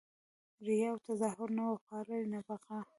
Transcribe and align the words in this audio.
ریاء 0.65 0.89
او 0.93 0.97
تظاهر 1.07 1.49
نه 1.57 1.63
وفا 1.71 1.97
لري 2.07 2.27
نه 2.33 2.39
بقاء! 2.49 2.85